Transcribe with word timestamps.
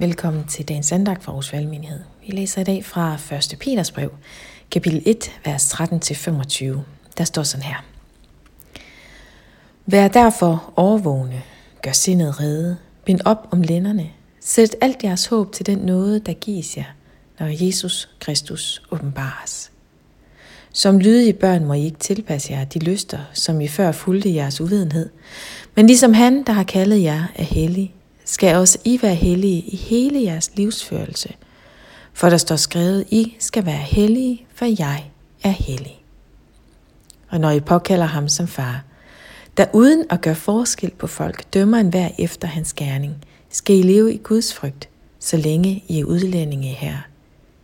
Velkommen 0.00 0.44
til 0.44 0.68
dagens 0.68 0.92
andagt 0.92 1.22
fra 1.22 1.32
Aarhus 1.32 1.52
Valgmenighed. 1.52 2.00
Vi 2.26 2.32
læser 2.32 2.60
i 2.60 2.64
dag 2.64 2.84
fra 2.84 3.14
1. 3.14 3.56
Peters 3.60 3.90
brev, 3.90 4.12
kapitel 4.70 5.02
1, 5.06 5.30
vers 5.44 5.72
13-25. 5.74 6.64
Der 7.18 7.24
står 7.24 7.42
sådan 7.42 7.64
her. 7.64 7.84
Vær 9.86 10.08
derfor 10.08 10.72
overvågne, 10.76 11.42
gør 11.82 11.92
sindet 11.92 12.40
rede, 12.40 12.76
bind 13.04 13.20
op 13.24 13.48
om 13.50 13.62
lænderne, 13.62 14.10
sæt 14.40 14.76
alt 14.80 15.04
jeres 15.04 15.26
håb 15.26 15.52
til 15.52 15.66
den 15.66 15.78
nåde, 15.78 16.20
der 16.20 16.32
gives 16.32 16.76
jer, 16.76 16.94
når 17.40 17.66
Jesus 17.66 18.08
Kristus 18.20 18.82
åbenbares. 18.90 19.70
Som 20.72 20.98
lydige 20.98 21.32
børn 21.32 21.64
må 21.64 21.72
I 21.72 21.84
ikke 21.84 21.98
tilpasse 21.98 22.52
jer 22.52 22.64
de 22.64 22.78
lyster, 22.78 23.18
som 23.32 23.60
I 23.60 23.68
før 23.68 23.92
fulgte 23.92 24.34
jeres 24.34 24.60
uvidenhed, 24.60 25.08
men 25.74 25.86
ligesom 25.86 26.14
han, 26.14 26.42
der 26.42 26.52
har 26.52 26.64
kaldet 26.64 27.02
jer, 27.02 27.24
er 27.36 27.44
hellig, 27.44 27.94
skal 28.30 28.56
også 28.56 28.78
I 28.84 28.98
være 29.02 29.14
hellige 29.14 29.60
i 29.60 29.76
hele 29.76 30.22
jeres 30.22 30.50
livsførelse. 30.54 31.34
For 32.12 32.30
der 32.30 32.36
står 32.36 32.56
skrevet, 32.56 33.06
I 33.10 33.36
skal 33.38 33.66
være 33.66 33.76
hellige, 33.76 34.46
for 34.54 34.64
jeg 34.64 35.10
er 35.42 35.50
hellig. 35.50 36.04
Og 37.28 37.40
når 37.40 37.50
I 37.50 37.60
påkalder 37.60 38.06
ham 38.06 38.28
som 38.28 38.48
far, 38.48 38.82
der 39.56 39.66
uden 39.72 40.04
at 40.10 40.20
gøre 40.20 40.34
forskel 40.34 40.90
på 40.90 41.06
folk, 41.06 41.54
dømmer 41.54 41.78
en 41.78 41.88
hver 41.88 42.08
efter 42.18 42.48
hans 42.48 42.72
gerning, 42.72 43.14
skal 43.48 43.76
I 43.76 43.82
leve 43.82 44.14
i 44.14 44.16
Guds 44.16 44.54
frygt, 44.54 44.88
så 45.20 45.36
længe 45.36 45.84
I 45.88 46.00
er 46.00 46.04
udlændinge 46.04 46.68
her. 46.68 46.96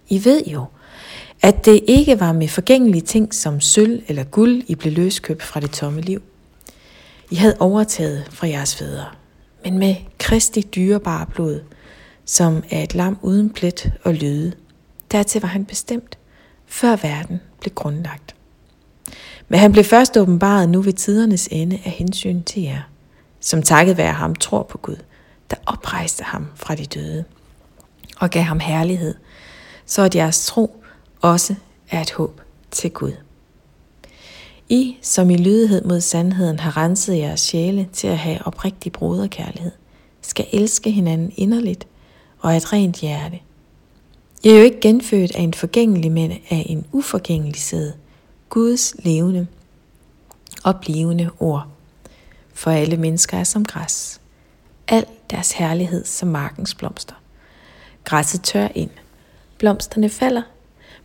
I 0.08 0.24
ved 0.24 0.44
jo, 0.46 0.64
at 1.42 1.64
det 1.64 1.80
ikke 1.86 2.20
var 2.20 2.32
med 2.32 2.48
forgængelige 2.48 3.02
ting 3.02 3.34
som 3.34 3.60
sølv 3.60 4.02
eller 4.08 4.24
guld, 4.24 4.62
I 4.66 4.74
blev 4.74 4.92
løskøbt 4.92 5.42
fra 5.42 5.60
det 5.60 5.70
tomme 5.70 6.00
liv. 6.00 6.22
I 7.30 7.34
havde 7.34 7.56
overtaget 7.60 8.28
fra 8.30 8.48
jeres 8.48 8.76
fædre, 8.76 9.06
men 9.66 9.78
med 9.78 9.96
Kristi 10.18 10.60
dyrebare 10.60 11.26
blod, 11.26 11.60
som 12.24 12.62
er 12.70 12.82
et 12.82 12.94
lam 12.94 13.18
uden 13.22 13.50
plet 13.50 13.92
og 14.04 14.14
lyde. 14.14 14.52
Dertil 15.12 15.40
var 15.40 15.48
han 15.48 15.64
bestemt, 15.64 16.18
før 16.66 16.96
verden 16.96 17.40
blev 17.60 17.74
grundlagt. 17.74 18.34
Men 19.48 19.60
han 19.60 19.72
blev 19.72 19.84
først 19.84 20.16
åbenbaret 20.16 20.68
nu 20.68 20.82
ved 20.82 20.92
tidernes 20.92 21.48
ende 21.50 21.80
af 21.84 21.90
hensyn 21.90 22.42
til 22.42 22.62
jer, 22.62 22.82
som 23.40 23.62
takket 23.62 23.96
være 23.96 24.12
ham 24.12 24.34
tror 24.34 24.62
på 24.62 24.78
Gud, 24.78 24.96
der 25.50 25.56
oprejste 25.66 26.24
ham 26.24 26.46
fra 26.54 26.74
de 26.74 26.86
døde 26.86 27.24
og 28.16 28.30
gav 28.30 28.42
ham 28.42 28.60
herlighed, 28.60 29.14
så 29.86 30.02
at 30.02 30.16
jeres 30.16 30.46
tro 30.46 30.84
også 31.20 31.54
er 31.90 32.00
et 32.00 32.12
håb 32.12 32.40
til 32.70 32.90
Gud. 32.90 33.25
I, 34.68 34.96
som 35.02 35.30
i 35.30 35.36
lydighed 35.36 35.84
mod 35.84 36.00
sandheden 36.00 36.58
har 36.58 36.76
renset 36.76 37.18
jeres 37.18 37.40
sjæle 37.40 37.88
til 37.92 38.06
at 38.06 38.18
have 38.18 38.46
oprigtig 38.46 38.92
broderkærlighed, 38.92 39.72
skal 40.22 40.46
elske 40.52 40.90
hinanden 40.90 41.32
inderligt 41.36 41.86
og 42.38 42.52
af 42.52 42.56
et 42.56 42.72
rent 42.72 42.96
hjerte. 42.96 43.38
I 44.42 44.48
er 44.48 44.56
jo 44.56 44.62
ikke 44.62 44.80
genfødt 44.80 45.36
af 45.36 45.40
en 45.40 45.54
forgængelig, 45.54 46.12
men 46.12 46.30
af 46.30 46.66
en 46.66 46.86
uforgængelig 46.92 47.60
sæd, 47.60 47.92
Guds 48.48 48.94
levende 48.98 49.46
og 50.64 50.80
blivende 50.80 51.30
ord. 51.40 51.66
For 52.54 52.70
alle 52.70 52.96
mennesker 52.96 53.38
er 53.38 53.44
som 53.44 53.64
græs. 53.64 54.20
Al 54.88 55.06
deres 55.30 55.52
herlighed 55.52 56.04
som 56.04 56.28
markens 56.28 56.74
blomster. 56.74 57.14
Græsset 58.04 58.42
tør 58.42 58.68
ind. 58.74 58.90
Blomsterne 59.58 60.08
falder, 60.08 60.42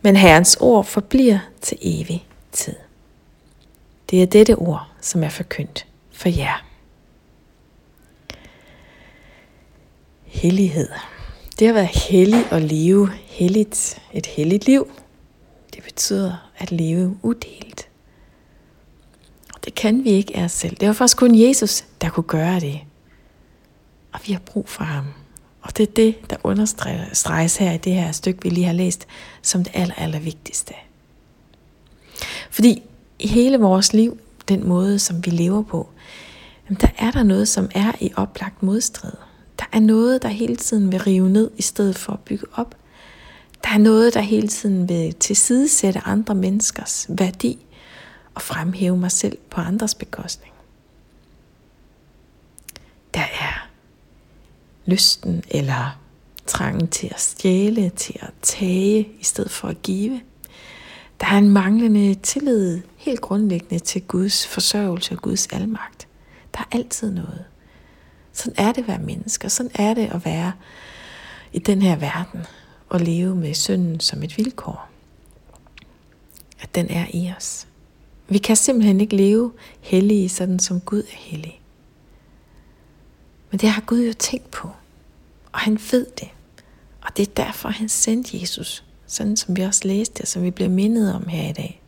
men 0.01 0.15
Herrens 0.15 0.57
ord 0.59 0.85
forbliver 0.85 1.39
til 1.61 1.77
evig 1.81 2.27
tid. 2.51 2.75
Det 4.11 4.21
er 4.21 4.25
dette 4.25 4.55
ord, 4.55 4.87
som 5.01 5.23
er 5.23 5.29
forkyndt 5.29 5.87
for 6.11 6.29
jer. 6.29 6.65
Hellighed. 10.25 10.89
Det 11.59 11.67
at 11.67 11.75
være 11.75 11.85
hellig 11.85 12.53
og 12.53 12.61
leve 12.61 13.11
helligt, 13.25 14.01
et 14.13 14.25
helligt 14.25 14.65
liv, 14.65 14.91
det 15.73 15.83
betyder 15.83 16.51
at 16.57 16.71
leve 16.71 17.17
udelt. 17.21 17.89
Og 19.53 19.65
det 19.65 19.75
kan 19.75 20.03
vi 20.03 20.09
ikke 20.09 20.37
af 20.37 20.43
os 20.43 20.51
selv. 20.51 20.75
Det 20.75 20.87
var 20.87 20.93
faktisk 20.93 21.17
kun 21.17 21.39
Jesus, 21.39 21.83
der 22.01 22.09
kunne 22.09 22.23
gøre 22.23 22.59
det. 22.59 22.79
Og 24.13 24.19
vi 24.25 24.33
har 24.33 24.39
brug 24.39 24.69
for 24.69 24.83
ham. 24.83 25.05
Og 25.61 25.77
det 25.77 25.89
er 25.89 25.93
det, 25.93 26.29
der 26.29 26.35
understreges 26.43 27.57
her 27.57 27.71
i 27.71 27.77
det 27.77 27.93
her 27.93 28.11
stykke, 28.11 28.43
vi 28.43 28.49
lige 28.49 28.65
har 28.65 28.73
læst, 28.73 29.07
som 29.41 29.63
det 29.63 29.71
aller, 29.75 29.95
aller 29.95 30.19
vigtigste. 30.19 30.73
Fordi 32.49 32.83
i 33.21 33.27
hele 33.27 33.59
vores 33.59 33.93
liv, 33.93 34.19
den 34.47 34.67
måde, 34.67 34.99
som 34.99 35.25
vi 35.25 35.31
lever 35.31 35.63
på, 35.63 35.89
der 36.81 36.87
er 36.97 37.11
der 37.11 37.23
noget, 37.23 37.47
som 37.47 37.69
er 37.75 37.91
i 37.99 38.11
oplagt 38.15 38.63
modstrid. 38.63 39.11
Der 39.59 39.65
er 39.71 39.79
noget, 39.79 40.21
der 40.21 40.29
hele 40.29 40.55
tiden 40.55 40.91
vil 40.91 40.99
rive 40.99 41.29
ned, 41.29 41.51
i 41.57 41.61
stedet 41.61 41.97
for 41.97 42.13
at 42.13 42.19
bygge 42.19 42.45
op. 42.53 42.75
Der 43.63 43.69
er 43.69 43.77
noget, 43.77 44.13
der 44.13 44.21
hele 44.21 44.47
tiden 44.47 44.89
vil 44.89 45.13
tilsidesætte 45.13 46.01
andre 46.05 46.35
menneskers 46.35 47.05
værdi 47.09 47.65
og 48.35 48.41
fremhæve 48.41 48.97
mig 48.97 49.11
selv 49.11 49.37
på 49.49 49.61
andres 49.61 49.95
bekostning. 49.95 50.53
Der 53.13 53.19
er 53.19 53.69
lysten 54.85 55.43
eller 55.49 55.99
trangen 56.47 56.87
til 56.87 57.07
at 57.07 57.21
stjæle, 57.21 57.89
til 57.89 58.15
at 58.19 58.33
tage 58.41 59.09
i 59.19 59.23
stedet 59.23 59.51
for 59.51 59.67
at 59.67 59.81
give. 59.81 60.21
Der 61.21 61.27
er 61.27 61.37
en 61.37 61.49
manglende 61.49 62.13
tillid 62.13 62.81
helt 62.97 63.21
grundlæggende 63.21 63.79
til 63.79 64.01
Guds 64.01 64.47
forsørgelse 64.47 65.15
og 65.15 65.21
Guds 65.21 65.47
almagt. 65.47 66.07
Der 66.53 66.59
er 66.59 66.75
altid 66.77 67.11
noget. 67.11 67.45
Sådan 68.33 68.53
er 68.57 68.71
det 68.71 68.81
at 68.81 68.87
være 68.87 68.99
mennesker. 68.99 69.47
Sådan 69.47 69.71
er 69.75 69.93
det 69.93 70.09
at 70.13 70.25
være 70.25 70.51
i 71.53 71.59
den 71.59 71.81
her 71.81 71.95
verden 71.95 72.45
og 72.89 72.99
leve 72.99 73.35
med 73.35 73.53
synden 73.53 73.99
som 73.99 74.23
et 74.23 74.37
vilkår. 74.37 74.89
At 76.61 76.75
den 76.75 76.89
er 76.89 77.05
i 77.13 77.33
os. 77.37 77.67
Vi 78.27 78.37
kan 78.37 78.55
simpelthen 78.55 79.01
ikke 79.01 79.15
leve 79.15 79.51
hellige, 79.81 80.29
sådan 80.29 80.59
som 80.59 80.81
Gud 80.81 81.03
er 81.03 81.17
hellig. 81.17 81.61
Men 83.51 83.59
det 83.59 83.69
har 83.69 83.81
Gud 83.81 84.05
jo 84.05 84.13
tænkt 84.13 84.51
på. 84.51 84.69
Og 85.51 85.59
han 85.59 85.79
ved 85.91 86.05
det. 86.19 86.29
Og 87.01 87.17
det 87.17 87.27
er 87.27 87.33
derfor, 87.33 87.69
han 87.69 87.89
sendte 87.89 88.39
Jesus 88.41 88.83
sådan 89.11 89.37
som 89.37 89.57
vi 89.57 89.61
også 89.61 89.87
læste, 89.87 90.25
som 90.25 90.43
vi 90.43 90.51
bliver 90.51 90.69
mindet 90.69 91.15
om 91.15 91.27
her 91.27 91.49
i 91.49 91.53
dag. 91.53 91.81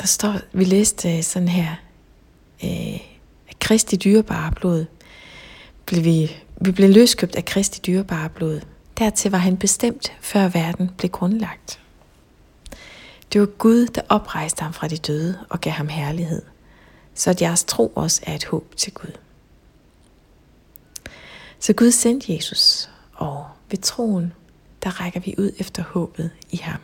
Der 0.00 0.06
står, 0.06 0.34
vi 0.52 0.64
læste 0.64 1.16
øh, 1.16 1.22
sådan 1.22 1.48
her, 1.48 1.74
øh, 2.64 3.00
at 3.48 3.58
Kristi 3.60 3.96
dyrebare 3.96 4.52
blod, 4.52 4.84
blev 5.86 6.04
vi, 6.04 6.30
vi 6.60 6.70
blev 6.70 6.90
løskøbt 6.90 7.36
af 7.36 7.44
Kristi 7.44 7.80
dyrebare 7.86 8.28
blod. 8.28 8.60
Dertil 8.98 9.30
var 9.30 9.38
han 9.38 9.56
bestemt, 9.56 10.12
før 10.20 10.48
verden 10.48 10.90
blev 10.98 11.10
grundlagt. 11.10 11.80
Det 13.32 13.40
var 13.40 13.46
Gud, 13.46 13.86
der 13.86 14.02
oprejste 14.08 14.62
ham 14.62 14.72
fra 14.72 14.88
de 14.88 14.96
døde 14.96 15.38
og 15.48 15.60
gav 15.60 15.72
ham 15.72 15.88
herlighed, 15.88 16.42
så 17.14 17.30
at 17.30 17.42
jeres 17.42 17.64
tro 17.64 17.92
også 17.94 18.22
er 18.26 18.34
et 18.34 18.44
håb 18.44 18.76
til 18.76 18.92
Gud. 18.92 19.12
Så 21.60 21.72
Gud 21.72 21.90
sendte 21.90 22.34
Jesus, 22.34 22.90
og 23.14 23.46
ved 23.70 23.78
troen, 23.78 24.32
der 24.84 25.00
rækker 25.00 25.20
vi 25.20 25.34
ud 25.38 25.50
efter 25.58 25.82
håbet 25.82 26.30
i 26.50 26.56
ham. 26.56 26.80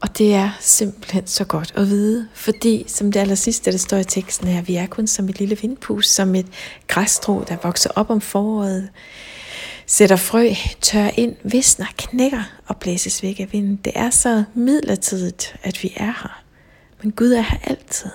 Og 0.00 0.18
det 0.18 0.34
er 0.34 0.50
simpelthen 0.60 1.26
så 1.26 1.44
godt 1.44 1.72
at 1.76 1.88
vide, 1.88 2.28
fordi 2.34 2.84
som 2.88 3.12
det 3.12 3.20
aller 3.20 3.34
sidste, 3.34 3.72
der 3.72 3.78
står 3.78 3.96
i 3.96 4.04
teksten 4.04 4.48
her, 4.48 4.62
vi 4.62 4.76
er 4.76 4.86
kun 4.86 5.06
som 5.06 5.28
et 5.28 5.38
lille 5.38 5.58
vindpus, 5.62 6.06
som 6.06 6.34
et 6.34 6.46
græsstrå, 6.88 7.44
der 7.48 7.56
vokser 7.62 7.90
op 7.96 8.10
om 8.10 8.20
foråret, 8.20 8.90
sætter 9.86 10.16
frø, 10.16 10.48
tør 10.80 11.10
ind, 11.16 11.36
visner, 11.44 11.86
knækker 11.96 12.42
og 12.66 12.76
blæses 12.76 13.22
væk 13.22 13.40
af 13.40 13.52
vinden. 13.52 13.76
Det 13.76 13.92
er 13.94 14.10
så 14.10 14.44
midlertidigt, 14.54 15.56
at 15.62 15.82
vi 15.82 15.92
er 15.96 16.04
her. 16.22 16.42
Men 17.02 17.12
Gud 17.12 17.32
er 17.32 17.40
her 17.40 17.58
altid. 17.64 18.10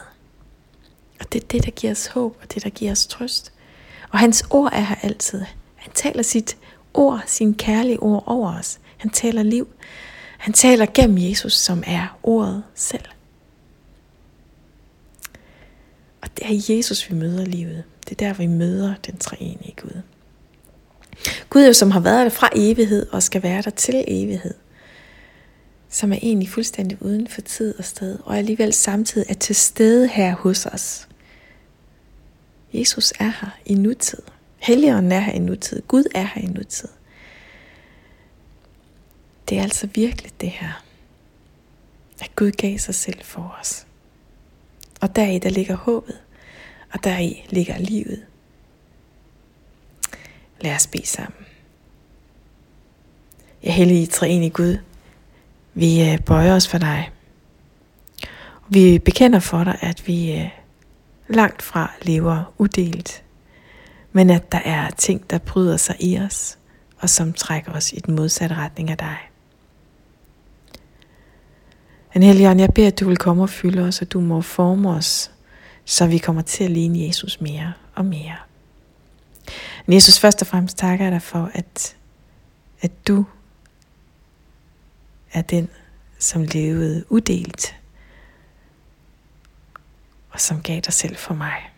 Og 1.19 1.33
det 1.33 1.43
er 1.43 1.47
det, 1.47 1.65
der 1.65 1.71
giver 1.71 1.91
os 1.91 2.07
håb, 2.07 2.37
og 2.41 2.53
det, 2.53 2.63
der 2.63 2.69
giver 2.69 2.91
os 2.91 3.07
trøst. 3.07 3.53
Og 4.15 4.19
hans 4.19 4.43
ord 4.49 4.69
er 4.73 4.81
her 4.81 4.95
altid. 5.03 5.41
Han 5.75 5.91
taler 5.93 6.23
sit 6.23 6.57
ord, 6.93 7.23
sin 7.25 7.55
kærlige 7.55 7.99
ord 7.99 8.23
over 8.25 8.59
os. 8.59 8.79
Han 8.97 9.09
taler 9.09 9.43
liv. 9.43 9.67
Han 10.37 10.53
taler 10.53 10.85
gennem 10.93 11.17
Jesus, 11.17 11.53
som 11.53 11.83
er 11.87 12.19
ordet 12.23 12.63
selv. 12.75 13.03
Og 16.21 16.29
det 16.37 16.45
er 16.45 16.75
Jesus, 16.75 17.09
vi 17.09 17.15
møder 17.15 17.45
livet. 17.45 17.83
Det 18.09 18.11
er 18.21 18.27
der, 18.27 18.33
vi 18.33 18.47
møder 18.47 18.93
den 19.05 19.17
treenige 19.17 19.75
Gud. 19.81 20.01
Gud, 21.49 21.73
som 21.73 21.91
har 21.91 21.99
været 21.99 22.23
der 22.23 22.29
fra 22.29 22.49
evighed 22.55 23.07
og 23.11 23.23
skal 23.23 23.43
være 23.43 23.61
der 23.61 23.69
til 23.69 24.03
evighed. 24.07 24.53
Som 25.89 26.13
er 26.13 26.17
egentlig 26.21 26.49
fuldstændig 26.49 27.01
uden 27.01 27.27
for 27.27 27.41
tid 27.41 27.75
og 27.77 27.85
sted, 27.85 28.19
og 28.23 28.37
alligevel 28.37 28.73
samtidig 28.73 29.25
er 29.29 29.33
til 29.33 29.55
stede 29.55 30.07
her 30.07 30.35
hos 30.35 30.65
os. 30.65 31.07
Jesus 32.79 33.13
er 33.19 33.31
her 33.41 33.57
i 33.65 33.73
nutid. 33.73 34.21
Helligånden 34.57 35.11
er 35.11 35.19
her 35.19 35.33
i 35.33 35.39
nutid. 35.39 35.81
Gud 35.87 36.03
er 36.15 36.27
her 36.35 36.41
i 36.41 36.45
nutid. 36.45 36.89
Det 39.49 39.57
er 39.57 39.63
altså 39.63 39.87
virkelig 39.95 40.31
det 40.41 40.49
her, 40.49 40.83
at 42.21 42.35
Gud 42.35 42.51
gav 42.51 42.77
sig 42.77 42.95
selv 42.95 43.23
for 43.23 43.57
os. 43.59 43.87
Og 45.01 45.15
deri 45.15 45.39
der 45.39 45.49
ligger 45.49 45.75
håbet. 45.75 46.19
og 46.93 47.03
deri 47.03 47.45
ligger 47.49 47.77
livet. 47.77 48.25
Lad 50.61 50.75
os 50.75 50.87
bede 50.87 51.07
sammen. 51.07 51.45
Jeg 53.63 53.73
hellige 53.73 54.05
treenige 54.05 54.49
Gud, 54.49 54.77
vi 55.73 56.11
øh, 56.11 56.19
bøjer 56.19 56.55
os 56.55 56.67
for 56.67 56.77
dig. 56.77 57.11
Vi 58.69 58.99
bekender 58.99 59.39
for 59.39 59.63
dig, 59.63 59.77
at 59.81 60.07
vi 60.07 60.31
øh, 60.31 60.49
langt 61.27 61.61
fra 61.61 61.91
lever 62.01 62.53
udelt, 62.57 63.23
men 64.11 64.29
at 64.29 64.51
der 64.51 64.61
er 64.65 64.89
ting, 64.89 65.29
der 65.29 65.37
bryder 65.37 65.77
sig 65.77 65.95
i 65.99 66.19
os, 66.19 66.57
og 66.97 67.09
som 67.09 67.33
trækker 67.33 67.71
os 67.71 67.93
i 67.93 67.99
den 67.99 68.15
modsatte 68.15 68.55
retning 68.55 68.89
af 68.89 68.97
dig. 68.97 69.17
Men 72.13 72.23
Helligånd, 72.23 72.59
jeg 72.59 72.73
beder, 72.73 72.87
at 72.87 72.99
du 72.99 73.07
vil 73.07 73.17
komme 73.17 73.43
og 73.43 73.49
fylde 73.49 73.81
os, 73.81 74.01
og 74.01 74.11
du 74.11 74.19
må 74.19 74.41
forme 74.41 74.89
os, 74.89 75.31
så 75.85 76.07
vi 76.07 76.17
kommer 76.17 76.41
til 76.41 76.63
at 76.63 76.71
ligne 76.71 77.07
Jesus 77.07 77.41
mere 77.41 77.73
og 77.95 78.05
mere. 78.05 78.35
Men 79.85 79.93
Jesus, 79.93 80.19
først 80.19 80.41
og 80.41 80.47
fremmest 80.47 80.77
takker 80.77 81.05
jeg 81.05 81.11
dig 81.11 81.21
for, 81.21 81.51
at, 81.53 81.95
at 82.81 83.07
du 83.07 83.25
er 85.33 85.41
den, 85.41 85.69
som 86.19 86.43
levede 86.43 87.05
udelt, 87.09 87.75
og 90.35 90.41
som 90.41 90.61
gav 90.61 90.81
dig 90.81 90.93
selv 90.93 91.15
for 91.15 91.33
mig. 91.33 91.71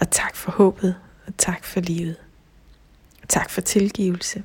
Og 0.00 0.10
tak 0.10 0.36
for 0.36 0.52
håbet, 0.52 0.96
og 1.26 1.32
tak 1.38 1.64
for 1.64 1.80
livet. 1.80 2.16
Og 3.22 3.28
tak 3.28 3.50
for 3.50 3.60
tilgivelse. 3.60 4.42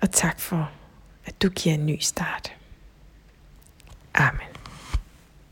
Og 0.00 0.10
tak 0.10 0.40
for, 0.40 0.70
at 1.24 1.42
du 1.42 1.48
giver 1.48 1.74
en 1.74 1.86
ny 1.86 1.98
start. 2.00 2.52
Amen. 4.14 4.55